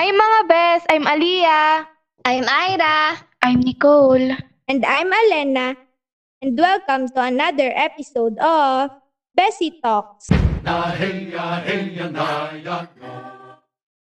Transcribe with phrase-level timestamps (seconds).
[0.00, 0.84] Hi mga best!
[0.88, 1.84] I'm Aliyah.
[2.24, 3.20] I'm Ira.
[3.44, 4.32] I'm Nicole.
[4.64, 5.76] And I'm Alena.
[6.40, 8.96] And welcome to another episode of
[9.36, 10.32] Bessie Talks.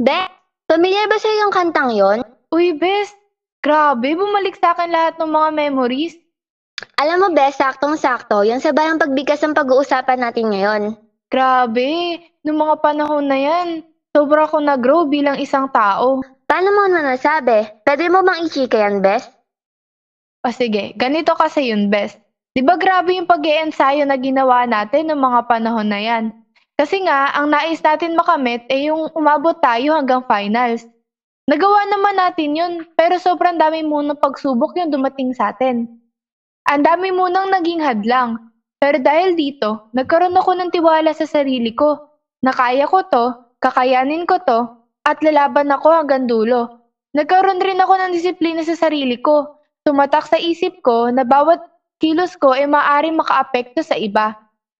[0.01, 0.19] Be,
[0.65, 2.25] familiar ba sa'yo yung kantang yon?
[2.49, 3.13] Uy best!
[3.61, 6.17] Grabe, bumalik sa akin lahat ng mga memories.
[6.97, 10.97] Alam mo, Be, saktong-sakto, yung sa bayang pagbigkas ang pag-uusapan natin ngayon.
[11.29, 16.21] Grabe, nung mga panahon na yan, sobra akong nag-grow bilang isang tao.
[16.45, 17.65] Paano mo na nasabi?
[17.81, 19.25] Pwede mo bang i-chika yan, Bes?
[20.45, 22.21] O sige, ganito kasi yun best.
[22.53, 26.29] Di ba grabe yung pag ensayo na ginawa natin ng mga panahon na yan?
[26.77, 30.85] Kasi nga, ang nais natin makamit ay yung umabot tayo hanggang finals.
[31.49, 35.89] Nagawa naman natin yun, pero sobrang dami munang pagsubok yung dumating sa atin.
[36.69, 38.37] Ang dami munang naging hadlang.
[38.77, 41.97] Pero dahil dito, nagkaroon ako ng tiwala sa sarili ko.
[42.43, 44.59] Na kaya ko to, kakayanin ko to,
[45.07, 46.83] at lalaban ako hanggang dulo.
[47.15, 49.55] Nagkaroon rin ako ng disiplina sa sarili ko.
[49.87, 51.63] Tumatak sa isip ko na bawat
[52.03, 54.35] kilos ko ay maaaring makaapekto sa iba.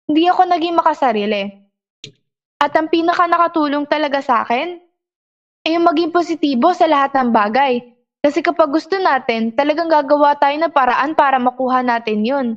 [0.08, 1.44] Hindi ako naging makasarili.
[2.60, 4.80] At ang pinaka nakatulong talaga sa akin
[5.64, 7.80] ay yung maging positibo sa lahat ng bagay.
[8.24, 12.48] Kasi kapag gusto natin, talagang gagawa tayo ng paraan para makuha natin yun.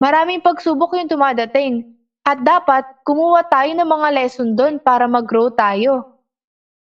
[0.00, 1.96] Maraming pagsubok yung tumadating.
[2.22, 6.22] At dapat, kumuha tayo ng mga lesson doon para mag-grow tayo.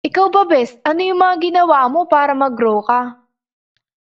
[0.03, 0.75] Ikaw ba, Bes?
[0.83, 3.23] Ano yung mga ginawa mo para mag-grow ka?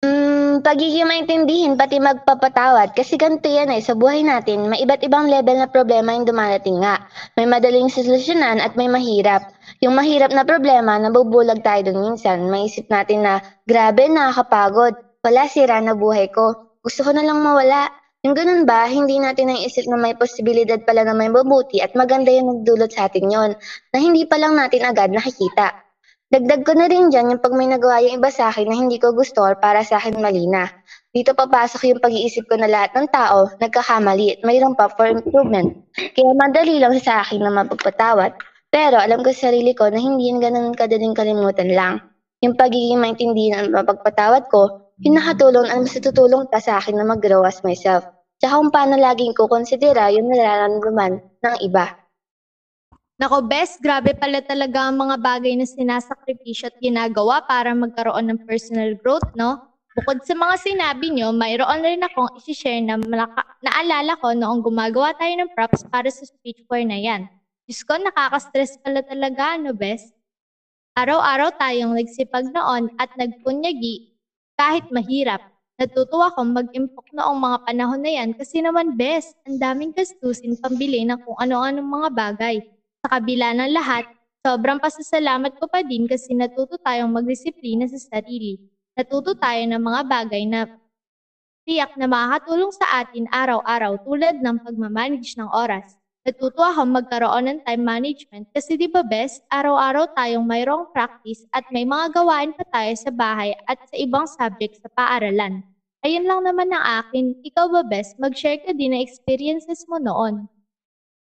[0.05, 5.25] Hmm, pagiging maintindihin pati magpapatawad kasi ganito yan eh, sa buhay natin, may iba't ibang
[5.25, 7.01] level na problema yung dumarating nga.
[7.41, 9.57] May madaling solusyonan at may mahirap.
[9.81, 12.53] Yung mahirap na problema, nabubulag tayo dun minsan.
[12.53, 15.01] Maisip natin na, grabe, nakakapagod.
[15.25, 16.77] Wala, sira na buhay ko.
[16.85, 17.89] Gusto ko na lang mawala.
[18.27, 22.35] Yung ganun ba, hindi natin naisip na may posibilidad pala na may mabuti at maganda
[22.35, 23.55] yung nagdulot sa atin yon
[23.95, 25.71] na hindi pa lang natin agad nakikita.
[26.27, 28.99] Dagdag ko na rin dyan yung pag may nagawa yung iba sa akin na hindi
[28.99, 30.67] ko gusto or para sa akin mali na.
[31.15, 35.87] Dito papasok yung pag-iisip ko na lahat ng tao nagkakamali at mayroon pa for improvement.
[35.95, 38.35] Kaya madali lang sa akin na mapagpatawad.
[38.75, 42.03] Pero alam ko sa sarili ko na hindi yan ganun kadaling kalimutan lang.
[42.43, 47.07] Yung pagiging maintindihan at mapagpatawad ko, yung nakatulong at mas tutulong pa sa akin na
[47.07, 48.16] mag-grow as myself.
[48.37, 51.89] Tsaka kung paano laging ko konsidera yung nararamdaman ng iba.
[53.17, 58.41] Nako, best, grabe pala talaga ang mga bagay na sinasakripisyo at ginagawa para magkaroon ng
[58.45, 59.57] personal growth, no?
[59.97, 65.17] Bukod sa mga sinabi nyo, mayroon rin akong isi-share na malaka- naalala ko noong gumagawa
[65.17, 67.25] tayo ng props para sa speech core na yan.
[67.65, 70.13] Diyos ko, nakaka-stress pala talaga, no, best?
[70.93, 74.05] Araw-araw tayong nagsipag noon at nagpunyagi
[74.61, 75.41] kahit mahirap.
[75.81, 81.05] Natutuwa akong mag-impok noong mga panahon na yan kasi naman best, ang daming gastusin pambili
[81.05, 82.57] ng kung ano-anong mga bagay.
[83.05, 84.09] Sa kabila ng lahat,
[84.41, 88.57] sobrang pasasalamat ko pa din kasi natuto tayong magdisiplina sa sarili.
[88.97, 90.65] Natuto tayo ng mga bagay na
[91.67, 95.99] tiyak na makakatulong sa atin araw-araw tulad ng pagmamanage ng oras.
[96.27, 101.63] Natuto akong magkaroon ng time management kasi di ba best, araw-araw tayong mayroong practice at
[101.71, 105.63] may mga gawain pa tayo sa bahay at sa ibang subject sa paaralan.
[106.03, 107.31] Ayun lang naman ang akin.
[107.47, 110.51] Ikaw ba best, mag-share ka din ng experiences mo noon.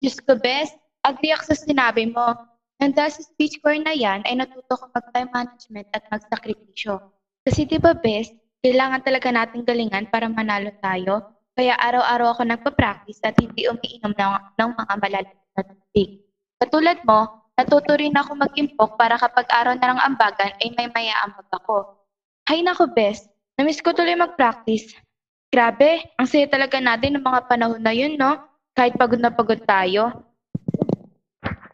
[0.01, 0.73] Diyos ko, Bes,
[1.05, 2.33] agree ako sa sinabi mo.
[2.81, 6.97] And dahil sa speech core na yan, ay natuto ko mag-time management at magsakripisyo.
[7.45, 8.33] Kasi di ba, Bes,
[8.65, 11.21] kailangan talaga nating galingan para manalo tayo.
[11.59, 14.33] Kaya araw-araw ako nagpa-practice at hindi umiinom ng,
[14.63, 16.23] ng mga malalim na tubig.
[16.63, 21.51] Katulad mo, natuto rin ako mag-impok para kapag araw na ng ambagan ay may mayaambag
[21.51, 21.99] ako.
[22.47, 23.27] Hay nako, Bes,
[23.59, 24.95] namiss ko tuloy mag-practice.
[25.51, 28.39] Grabe, ang saya talaga natin ng mga panahon na yun, no?
[28.79, 30.15] Kahit pagod na pagod tayo.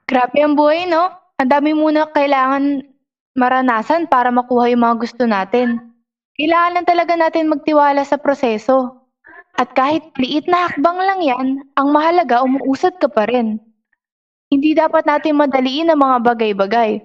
[0.08, 1.12] Grabe ang buhay, no?
[1.36, 2.88] Ang dami muna kailangan
[3.36, 5.92] maranasan para makuha yung mga gusto natin.
[6.40, 9.03] Kailangan lang talaga natin magtiwala sa proseso.
[9.54, 11.46] At kahit liit na hakbang lang yan,
[11.78, 13.62] ang mahalaga umuusad ka pa rin.
[14.50, 17.02] Hindi dapat natin madaliin ang mga bagay-bagay.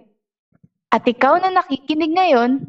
[0.90, 2.66] At ikaw na nakikinig ngayon,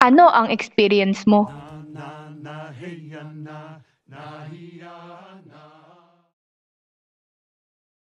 [0.00, 1.52] ano ang experience mo?
[1.92, 5.79] na na hey na na hi na